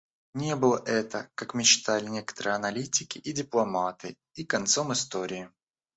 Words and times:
Не 0.33 0.55
было 0.55 0.81
это, 0.83 1.29
как 1.35 1.53
мечтали 1.53 2.07
некоторые 2.07 2.55
аналитики 2.55 3.19
и 3.19 3.33
дипломаты, 3.33 4.17
и 4.33 4.43
концом 4.43 4.91
истории. 4.93 5.51